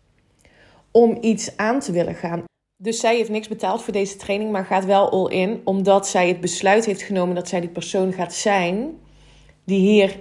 om 0.90 1.18
iets 1.20 1.56
aan 1.56 1.80
te 1.80 1.92
willen 1.92 2.14
gaan. 2.14 2.44
Dus 2.82 3.00
zij 3.00 3.16
heeft 3.16 3.30
niks 3.30 3.48
betaald 3.48 3.82
voor 3.82 3.92
deze 3.92 4.16
training, 4.16 4.50
maar 4.50 4.64
gaat 4.64 4.84
wel 4.84 5.10
all 5.10 5.30
in, 5.30 5.60
omdat 5.64 6.08
zij 6.08 6.28
het 6.28 6.40
besluit 6.40 6.84
heeft 6.84 7.02
genomen 7.02 7.34
dat 7.34 7.48
zij 7.48 7.60
die 7.60 7.70
persoon 7.70 8.12
gaat 8.12 8.34
zijn 8.34 8.90
die 9.64 9.80
hier 9.80 10.20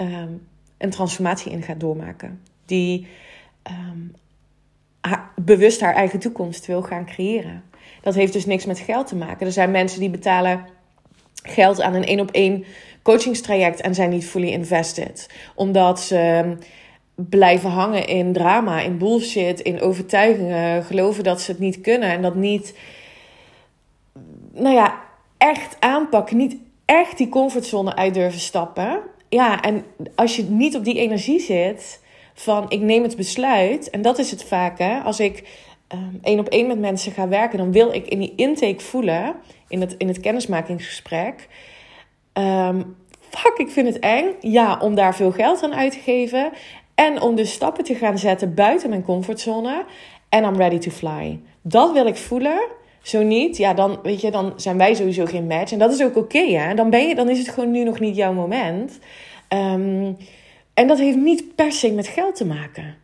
um, 0.00 0.46
een 0.78 0.90
transformatie 0.90 1.52
in 1.52 1.62
gaat 1.62 1.80
doormaken. 1.80 2.40
Die 2.66 3.06
haar, 5.00 5.30
bewust 5.36 5.80
haar 5.80 5.94
eigen 5.94 6.18
toekomst 6.18 6.66
wil 6.66 6.82
gaan 6.82 7.06
creëren. 7.06 7.62
Dat 8.02 8.14
heeft 8.14 8.32
dus 8.32 8.46
niks 8.46 8.64
met 8.64 8.78
geld 8.78 9.06
te 9.06 9.16
maken. 9.16 9.46
Er 9.46 9.52
zijn 9.52 9.70
mensen 9.70 10.00
die 10.00 10.10
betalen 10.10 10.66
geld 11.42 11.80
aan 11.80 11.94
een 11.94 12.04
één 12.04 12.20
op 12.20 12.30
één 12.30 12.64
coachingstraject 13.02 13.80
en 13.80 13.94
zijn 13.94 14.10
niet 14.10 14.26
fully 14.26 14.48
invested. 14.48 15.30
Omdat 15.54 16.00
ze 16.00 16.56
blijven 17.14 17.70
hangen 17.70 18.06
in 18.06 18.32
drama, 18.32 18.80
in 18.80 18.98
bullshit, 18.98 19.60
in 19.60 19.80
overtuigingen, 19.80 20.84
geloven 20.84 21.24
dat 21.24 21.40
ze 21.40 21.50
het 21.50 21.60
niet 21.60 21.80
kunnen 21.80 22.08
en 22.08 22.22
dat 22.22 22.34
niet, 22.34 22.78
nou 24.52 24.74
ja, 24.74 25.00
echt 25.36 25.76
aanpakken, 25.80 26.36
niet 26.36 26.56
echt 26.84 27.18
die 27.18 27.28
comfortzone 27.28 27.96
uit 27.96 28.14
durven 28.14 28.40
stappen. 28.40 29.00
Ja, 29.28 29.62
en 29.62 29.84
als 30.14 30.36
je 30.36 30.42
niet 30.42 30.76
op 30.76 30.84
die 30.84 30.98
energie 30.98 31.40
zit 31.40 32.00
van 32.34 32.64
ik 32.68 32.80
neem 32.80 33.02
het 33.02 33.16
besluit, 33.16 33.90
en 33.90 34.02
dat 34.02 34.18
is 34.18 34.30
het 34.30 34.44
vaak, 34.44 34.78
hè, 34.78 34.98
als 34.98 35.20
ik 35.20 35.66
um, 35.94 36.18
één 36.22 36.38
op 36.38 36.48
één 36.48 36.66
met 36.66 36.78
mensen 36.78 37.12
ga 37.12 37.28
werken, 37.28 37.58
dan 37.58 37.72
wil 37.72 37.92
ik 37.92 38.06
in 38.06 38.18
die 38.18 38.32
intake 38.36 38.80
voelen, 38.80 39.34
in 39.68 39.80
het, 39.80 39.94
in 39.98 40.08
het 40.08 40.20
kennismakingsgesprek. 40.20 41.48
Um, 42.32 42.96
fuck, 43.30 43.54
ik 43.56 43.70
vind 43.70 43.86
het 43.86 43.98
eng. 43.98 44.34
Ja, 44.40 44.78
om 44.80 44.94
daar 44.94 45.14
veel 45.14 45.32
geld 45.32 45.62
aan 45.62 45.74
uit 45.74 45.92
te 45.92 45.98
geven. 45.98 46.50
En 46.94 47.20
om 47.20 47.34
dus 47.34 47.52
stappen 47.52 47.84
te 47.84 47.94
gaan 47.94 48.18
zetten 48.18 48.54
buiten 48.54 48.88
mijn 48.88 49.04
comfortzone. 49.04 49.84
En 50.28 50.44
I'm 50.44 50.56
ready 50.56 50.78
to 50.78 50.90
fly. 50.90 51.40
Dat 51.62 51.92
wil 51.92 52.06
ik 52.06 52.16
voelen. 52.16 52.60
Zo 53.02 53.22
niet, 53.22 53.56
ja, 53.56 53.74
dan, 53.74 53.98
weet 54.02 54.20
je, 54.20 54.30
dan 54.30 54.52
zijn 54.56 54.78
wij 54.78 54.94
sowieso 54.94 55.24
geen 55.24 55.46
match. 55.46 55.72
En 55.72 55.78
dat 55.78 55.92
is 55.92 56.02
ook 56.02 56.16
oké, 56.16 56.44
hè. 56.44 56.74
Dan, 56.74 56.90
ben 56.90 57.08
je, 57.08 57.14
dan 57.14 57.28
is 57.28 57.38
het 57.38 57.48
gewoon 57.48 57.70
nu 57.70 57.84
nog 57.84 58.00
niet 58.00 58.16
jouw 58.16 58.32
moment. 58.32 58.98
Um, 59.48 60.16
en 60.74 60.86
dat 60.86 60.98
heeft 60.98 61.16
niet 61.16 61.54
per 61.54 61.72
se 61.72 61.92
met 61.92 62.06
geld 62.06 62.36
te 62.36 62.46
maken. 62.46 62.96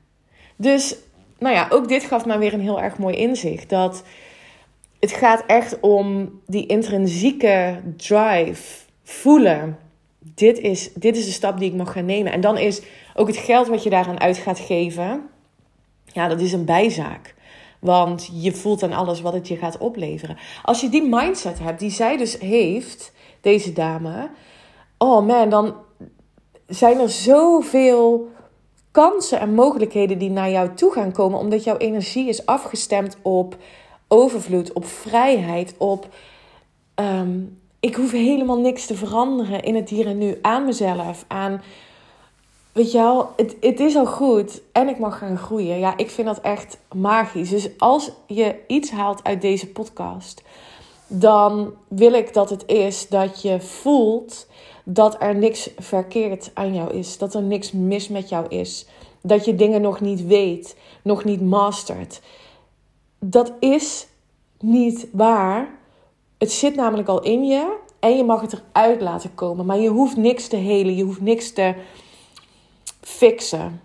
Dus 0.56 0.96
nou 1.38 1.54
ja, 1.54 1.66
ook 1.70 1.88
dit 1.88 2.04
gaf 2.04 2.26
mij 2.26 2.38
weer 2.38 2.52
een 2.52 2.60
heel 2.60 2.80
erg 2.80 2.98
mooi 2.98 3.16
inzicht. 3.16 3.68
Dat 3.68 4.04
het 5.00 5.12
gaat 5.12 5.44
echt 5.46 5.80
om 5.80 6.30
die 6.46 6.66
intrinsieke 6.66 7.80
drive 7.96 8.84
voelen. 9.02 9.78
Dit 10.18 10.58
is, 10.58 10.92
dit 10.92 11.16
is 11.16 11.24
de 11.24 11.30
stap 11.30 11.58
die 11.58 11.70
ik 11.70 11.76
mag 11.76 11.92
gaan 11.92 12.04
nemen. 12.04 12.32
En 12.32 12.40
dan 12.40 12.58
is 12.58 12.82
ook 13.14 13.26
het 13.26 13.36
geld 13.36 13.68
wat 13.68 13.82
je 13.82 13.90
daaraan 13.90 14.20
uit 14.20 14.38
gaat 14.38 14.58
geven, 14.58 15.22
ja, 16.04 16.28
dat 16.28 16.40
is 16.40 16.52
een 16.52 16.64
bijzaak. 16.64 17.34
Want 17.84 18.30
je 18.32 18.52
voelt 18.52 18.82
aan 18.82 18.92
alles 18.92 19.20
wat 19.20 19.32
het 19.32 19.48
je 19.48 19.56
gaat 19.56 19.78
opleveren. 19.78 20.36
Als 20.62 20.80
je 20.80 20.88
die 20.88 21.08
mindset 21.08 21.58
hebt, 21.58 21.78
die 21.78 21.90
zij 21.90 22.16
dus 22.16 22.38
heeft, 22.38 23.12
deze 23.40 23.72
dame. 23.72 24.30
Oh 24.98 25.26
man, 25.26 25.48
dan 25.48 25.74
zijn 26.66 27.00
er 27.00 27.10
zoveel 27.10 28.28
kansen 28.90 29.40
en 29.40 29.54
mogelijkheden 29.54 30.18
die 30.18 30.30
naar 30.30 30.50
jou 30.50 30.74
toe 30.74 30.92
gaan 30.92 31.12
komen, 31.12 31.38
omdat 31.38 31.64
jouw 31.64 31.76
energie 31.76 32.28
is 32.28 32.46
afgestemd 32.46 33.16
op 33.22 33.56
overvloed, 34.08 34.72
op 34.72 34.84
vrijheid, 34.84 35.74
op 35.78 36.08
ehm, 36.94 37.40
ik 37.80 37.94
hoef 37.94 38.10
helemaal 38.10 38.58
niks 38.58 38.86
te 38.86 38.94
veranderen 38.94 39.62
in 39.62 39.74
het 39.74 39.88
hier 39.88 40.06
en 40.06 40.18
nu 40.18 40.38
aan 40.42 40.64
mezelf, 40.64 41.24
aan 41.28 41.62
weet 42.74 42.92
je 42.92 42.98
wel, 42.98 43.32
het, 43.36 43.56
het 43.60 43.80
is 43.80 43.96
al 43.96 44.06
goed 44.06 44.62
en 44.72 44.88
ik 44.88 44.98
mag 44.98 45.18
gaan 45.18 45.38
groeien. 45.38 45.78
Ja, 45.78 45.96
ik 45.96 46.10
vind 46.10 46.26
dat 46.26 46.40
echt 46.40 46.78
magisch. 46.94 47.50
Dus 47.50 47.68
als 47.78 48.10
je 48.26 48.56
iets 48.66 48.90
haalt 48.90 49.24
uit 49.24 49.40
deze 49.40 49.68
podcast, 49.68 50.42
dan 51.06 51.74
wil 51.88 52.12
ik 52.12 52.34
dat 52.34 52.50
het 52.50 52.66
is 52.66 53.08
dat 53.08 53.42
je 53.42 53.60
voelt 53.60 54.46
dat 54.84 55.16
er 55.22 55.34
niks 55.34 55.70
verkeerd 55.78 56.50
aan 56.54 56.74
jou 56.74 56.92
is. 56.92 57.18
Dat 57.18 57.34
er 57.34 57.42
niks 57.42 57.72
mis 57.72 58.08
met 58.08 58.28
jou 58.28 58.48
is. 58.48 58.86
Dat 59.22 59.44
je 59.44 59.54
dingen 59.54 59.80
nog 59.80 60.00
niet 60.00 60.26
weet, 60.26 60.76
nog 61.02 61.24
niet 61.24 61.40
mastert. 61.40 62.20
Dat 63.18 63.52
is 63.60 64.06
niet 64.60 65.08
waar. 65.12 65.68
Het 66.38 66.52
zit 66.52 66.74
namelijk 66.74 67.08
al 67.08 67.22
in 67.22 67.44
je 67.44 67.76
en 67.98 68.16
je 68.16 68.24
mag 68.24 68.40
het 68.40 68.62
eruit 68.72 69.00
laten 69.00 69.34
komen. 69.34 69.66
Maar 69.66 69.78
je 69.78 69.88
hoeft 69.88 70.16
niks 70.16 70.48
te 70.48 70.56
helen, 70.56 70.96
je 70.96 71.04
hoeft 71.04 71.20
niks 71.20 71.52
te 71.52 71.74
fixen. 73.04 73.80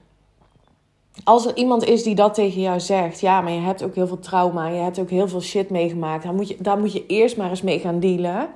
als 1.23 1.45
er 1.45 1.55
iemand 1.55 1.83
is 1.83 2.03
die 2.03 2.15
dat 2.15 2.33
tegen 2.33 2.61
jou 2.61 2.79
zegt, 2.79 3.19
ja, 3.19 3.41
maar 3.41 3.51
je 3.51 3.59
hebt 3.59 3.83
ook 3.83 3.95
heel 3.95 4.07
veel 4.07 4.19
trauma, 4.19 4.67
je 4.67 4.81
hebt 4.81 4.99
ook 4.99 5.09
heel 5.09 5.27
veel 5.27 5.41
shit 5.41 5.69
meegemaakt, 5.69 6.23
dan 6.23 6.35
moet 6.35 6.47
je, 6.47 6.57
daar 6.59 6.79
moet 6.79 6.93
je 6.93 7.05
eerst 7.05 7.38
maar 7.38 7.49
eens 7.49 7.61
mee 7.61 7.79
gaan 7.79 7.99
dealen. 7.99 8.49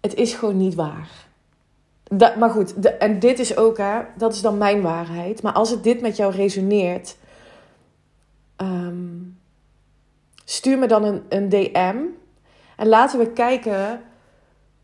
Het 0.00 0.14
is 0.14 0.34
gewoon 0.34 0.56
niet 0.56 0.74
waar. 0.74 1.08
Dat, 2.04 2.36
maar 2.36 2.50
goed, 2.50 2.82
de, 2.82 2.88
en 2.88 3.18
dit 3.18 3.38
is 3.38 3.56
ook, 3.56 3.78
hè, 3.78 4.00
dat 4.16 4.32
is 4.32 4.40
dan 4.40 4.58
mijn 4.58 4.82
waarheid. 4.82 5.42
Maar 5.42 5.52
als 5.52 5.70
het 5.70 5.84
dit 5.84 6.00
met 6.00 6.16
jou 6.16 6.34
resoneert, 6.34 7.16
ehm, 8.56 9.08
stuur 10.44 10.78
me 10.78 10.86
dan 10.86 11.04
een, 11.04 11.22
een 11.28 11.48
DM. 11.48 11.96
En 12.76 12.88
laten 12.88 13.18
we 13.18 13.32
kijken 13.32 14.02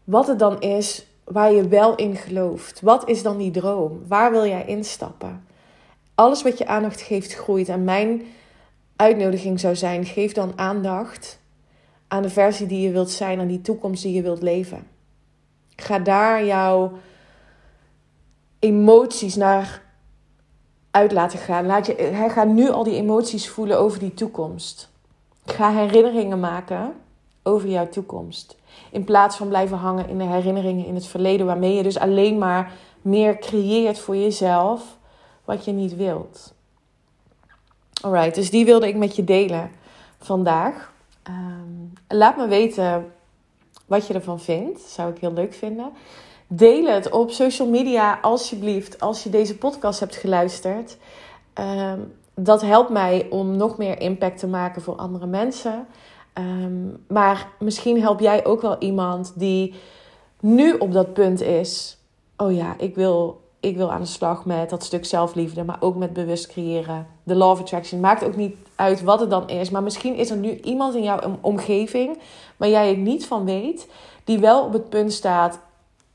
wat 0.04 0.26
het 0.26 0.38
dan 0.38 0.60
is 0.60 1.06
waar 1.26 1.52
je 1.52 1.68
wel 1.68 1.94
in 1.94 2.16
gelooft. 2.16 2.80
Wat 2.80 3.08
is 3.08 3.22
dan 3.22 3.36
die 3.36 3.50
droom? 3.50 4.02
Waar 4.08 4.30
wil 4.30 4.46
jij 4.46 4.64
instappen? 4.66 5.46
Alles 6.14 6.42
wat 6.42 6.58
je 6.58 6.66
aandacht 6.66 7.00
geeft, 7.00 7.34
groeit. 7.34 7.68
En 7.68 7.84
mijn 7.84 8.22
uitnodiging 8.96 9.60
zou 9.60 9.76
zijn: 9.76 10.04
geef 10.04 10.32
dan 10.32 10.52
aandacht 10.56 11.38
aan 12.08 12.22
de 12.22 12.28
versie 12.28 12.66
die 12.66 12.80
je 12.80 12.90
wilt 12.90 13.10
zijn, 13.10 13.40
aan 13.40 13.46
die 13.46 13.60
toekomst 13.60 14.02
die 14.02 14.12
je 14.12 14.22
wilt 14.22 14.42
leven. 14.42 14.86
Ga 15.76 15.98
daar 15.98 16.44
jouw 16.44 16.92
emoties 18.58 19.34
naar 19.34 19.82
uit 20.90 21.12
laten 21.12 21.38
gaan. 21.38 21.66
Laat 21.66 21.86
je, 21.86 22.26
ga 22.28 22.44
nu 22.44 22.70
al 22.70 22.84
die 22.84 22.96
emoties 22.96 23.48
voelen 23.48 23.78
over 23.78 23.98
die 23.98 24.14
toekomst. 24.14 24.90
Ga 25.44 25.72
herinneringen 25.72 26.40
maken 26.40 26.94
over 27.46 27.68
jouw 27.68 27.88
toekomst. 27.88 28.56
In 28.90 29.04
plaats 29.04 29.36
van 29.36 29.48
blijven 29.48 29.76
hangen 29.76 30.08
in 30.08 30.18
de 30.18 30.24
herinneringen 30.24 30.86
in 30.86 30.94
het 30.94 31.06
verleden, 31.06 31.46
waarmee 31.46 31.74
je 31.74 31.82
dus 31.82 31.98
alleen 31.98 32.38
maar 32.38 32.72
meer 33.02 33.38
creëert 33.38 33.98
voor 33.98 34.16
jezelf 34.16 34.96
wat 35.44 35.64
je 35.64 35.72
niet 35.72 35.96
wilt. 35.96 36.54
Alright, 38.00 38.34
dus 38.34 38.50
die 38.50 38.64
wilde 38.64 38.88
ik 38.88 38.96
met 38.96 39.16
je 39.16 39.24
delen 39.24 39.70
vandaag. 40.18 40.92
Ehm, 41.22 42.18
laat 42.18 42.36
me 42.36 42.46
weten 42.46 43.12
wat 43.86 44.06
je 44.06 44.14
ervan 44.14 44.40
vindt. 44.40 44.80
Zou 44.80 45.10
ik 45.10 45.18
heel 45.18 45.32
leuk 45.32 45.54
vinden. 45.54 45.90
Deel 46.46 46.84
het 46.84 47.10
op 47.10 47.30
social 47.30 47.68
media 47.68 48.18
alsjeblieft 48.22 49.00
als 49.00 49.22
je 49.22 49.30
deze 49.30 49.58
podcast 49.58 50.00
hebt 50.00 50.16
geluisterd. 50.16 50.96
Ehm, 51.52 52.00
dat 52.34 52.62
helpt 52.62 52.90
mij 52.90 53.26
om 53.30 53.56
nog 53.56 53.78
meer 53.78 54.00
impact 54.00 54.38
te 54.38 54.46
maken 54.46 54.82
voor 54.82 54.96
andere 54.96 55.26
mensen. 55.26 55.86
Ehm, 56.36 56.86
maar 57.08 57.48
misschien 57.58 58.00
help 58.00 58.20
jij 58.20 58.44
ook 58.44 58.60
wel 58.60 58.78
iemand 58.78 59.32
die 59.34 59.74
nu 60.40 60.72
op 60.72 60.92
dat 60.92 61.12
punt 61.12 61.40
is. 61.40 61.98
Oh 62.36 62.54
ja, 62.54 62.74
ik 62.78 62.94
wil, 62.94 63.40
ik 63.60 63.76
wil 63.76 63.92
aan 63.92 64.00
de 64.00 64.06
slag 64.06 64.44
met 64.44 64.70
dat 64.70 64.84
stuk 64.84 65.04
zelfliefde, 65.04 65.64
maar 65.64 65.76
ook 65.80 65.96
met 65.96 66.12
bewust 66.12 66.46
creëren. 66.46 67.06
De 67.22 67.34
law 67.34 67.50
of 67.50 67.60
attraction 67.60 68.00
maakt 68.00 68.24
ook 68.24 68.36
niet 68.36 68.56
uit 68.74 69.02
wat 69.02 69.20
het 69.20 69.30
dan 69.30 69.48
is. 69.48 69.70
Maar 69.70 69.82
misschien 69.82 70.14
is 70.14 70.30
er 70.30 70.36
nu 70.36 70.60
iemand 70.60 70.94
in 70.94 71.02
jouw 71.02 71.38
omgeving 71.40 72.18
waar 72.56 72.68
jij 72.68 72.88
het 72.88 72.98
niet 72.98 73.26
van 73.26 73.44
weet, 73.44 73.88
die 74.24 74.38
wel 74.38 74.64
op 74.64 74.72
het 74.72 74.88
punt 74.88 75.12
staat: 75.12 75.60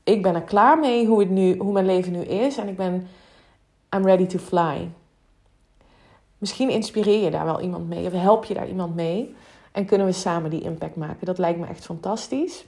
ik 0.04 0.22
ben 0.22 0.34
er 0.34 0.42
klaar 0.42 0.78
mee 0.78 1.06
hoe, 1.06 1.20
het 1.20 1.30
nu, 1.30 1.56
hoe 1.56 1.72
mijn 1.72 1.86
leven 1.86 2.12
nu 2.12 2.20
is 2.20 2.56
en 2.56 2.68
ik 2.68 2.76
ben 2.76 3.08
I'm 3.96 4.06
ready 4.06 4.26
to 4.26 4.38
fly. 4.38 4.90
Misschien 6.38 6.70
inspireer 6.70 7.24
je 7.24 7.30
daar 7.30 7.44
wel 7.44 7.60
iemand 7.60 7.88
mee 7.88 8.06
of 8.06 8.12
help 8.12 8.44
je 8.44 8.54
daar 8.54 8.68
iemand 8.68 8.94
mee. 8.94 9.34
En 9.72 9.84
kunnen 9.84 10.06
we 10.06 10.12
samen 10.12 10.50
die 10.50 10.62
impact 10.62 10.96
maken. 10.96 11.26
Dat 11.26 11.38
lijkt 11.38 11.58
me 11.58 11.66
echt 11.66 11.84
fantastisch. 11.84 12.64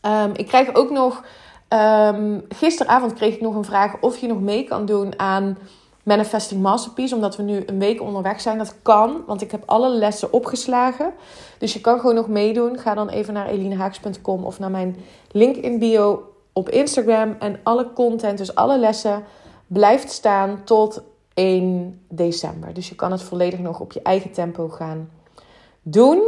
Ehm, 0.00 0.30
ik 0.32 0.46
krijg 0.46 0.74
ook 0.74 0.90
nog. 0.90 1.24
Um, 1.68 2.44
gisteravond 2.48 3.12
kreeg 3.12 3.34
ik 3.34 3.40
nog 3.40 3.54
een 3.54 3.64
vraag 3.64 4.00
of 4.00 4.18
je 4.18 4.26
nog 4.26 4.40
mee 4.40 4.64
kan 4.64 4.86
doen 4.86 5.18
aan 5.18 5.58
Manifesting 6.02 6.62
Masterpiece. 6.62 7.14
Omdat 7.14 7.36
we 7.36 7.42
nu 7.42 7.62
een 7.66 7.78
week 7.78 8.00
onderweg 8.00 8.40
zijn. 8.40 8.58
Dat 8.58 8.74
kan, 8.82 9.22
want 9.26 9.42
ik 9.42 9.50
heb 9.50 9.62
alle 9.66 9.88
lessen 9.88 10.32
opgeslagen. 10.32 11.12
Dus 11.58 11.72
je 11.72 11.80
kan 11.80 12.00
gewoon 12.00 12.14
nog 12.14 12.28
meedoen. 12.28 12.78
Ga 12.78 12.94
dan 12.94 13.08
even 13.08 13.34
naar 13.34 13.48
elinehaaks.com 13.48 14.44
of 14.44 14.58
naar 14.58 14.70
mijn 14.70 14.96
link 15.30 15.56
in 15.56 15.78
bio 15.78 16.32
op 16.52 16.68
Instagram. 16.68 17.36
En 17.38 17.60
alle 17.62 17.92
content, 17.92 18.38
dus 18.38 18.54
alle 18.54 18.78
lessen, 18.78 19.24
blijft 19.66 20.10
staan 20.10 20.60
tot 20.64 21.02
1 21.34 22.00
december. 22.08 22.74
Dus 22.74 22.88
je 22.88 22.94
kan 22.94 23.12
het 23.12 23.22
volledig 23.22 23.58
nog 23.58 23.80
op 23.80 23.92
je 23.92 24.02
eigen 24.02 24.32
tempo 24.32 24.68
gaan 24.68 25.10
doen. 25.88 26.22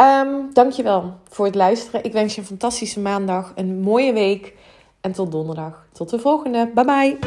Um, 0.00 0.50
dankjewel 0.52 1.14
voor 1.28 1.44
het 1.44 1.54
luisteren. 1.54 2.04
Ik 2.04 2.12
wens 2.12 2.34
je 2.34 2.40
een 2.40 2.46
fantastische 2.46 3.00
maandag, 3.00 3.52
een 3.54 3.80
mooie 3.80 4.12
week 4.12 4.54
en 5.00 5.12
tot 5.12 5.32
donderdag. 5.32 5.86
Tot 5.92 6.10
de 6.10 6.18
volgende. 6.18 6.70
Bye 6.74 6.84
bye. 6.84 7.18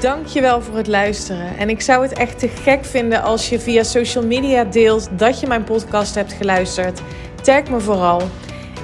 Dankjewel 0.00 0.60
voor 0.60 0.76
het 0.76 0.86
luisteren. 0.86 1.56
En 1.56 1.68
ik 1.68 1.80
zou 1.80 2.02
het 2.02 2.12
echt 2.12 2.38
te 2.38 2.48
gek 2.48 2.84
vinden 2.84 3.22
als 3.22 3.48
je 3.48 3.60
via 3.60 3.82
social 3.82 4.26
media 4.26 4.64
deelt 4.64 5.18
dat 5.18 5.40
je 5.40 5.46
mijn 5.46 5.64
podcast 5.64 6.14
hebt 6.14 6.32
geluisterd. 6.32 7.00
Tag 7.42 7.70
me 7.70 7.80
vooral. 7.80 8.20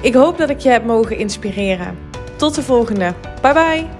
Ik 0.01 0.13
hoop 0.13 0.37
dat 0.37 0.49
ik 0.49 0.59
je 0.59 0.69
heb 0.69 0.85
mogen 0.85 1.17
inspireren. 1.17 1.97
Tot 2.37 2.55
de 2.55 2.63
volgende. 2.63 3.13
Bye 3.41 3.53
bye. 3.53 3.98